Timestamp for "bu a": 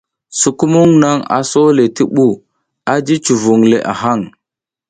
2.15-2.95